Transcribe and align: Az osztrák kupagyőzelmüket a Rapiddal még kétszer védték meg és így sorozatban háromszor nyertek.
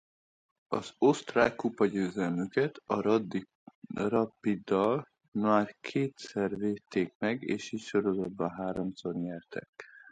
Az 0.67 0.93
osztrák 0.97 1.55
kupagyőzelmüket 1.55 2.81
a 2.85 3.25
Rapiddal 3.91 5.07
még 5.31 5.75
kétszer 5.81 6.57
védték 6.57 7.15
meg 7.17 7.41
és 7.41 7.71
így 7.71 7.81
sorozatban 7.81 8.49
háromszor 8.49 9.15
nyertek. 9.15 9.67